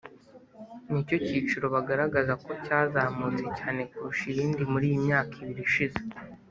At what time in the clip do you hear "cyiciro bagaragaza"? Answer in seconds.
1.25-2.33